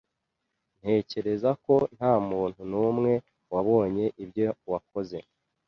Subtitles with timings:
[0.79, 3.13] Ntekereza ko ntamuntu numwe
[3.53, 5.17] wabonye ibyo wakoze.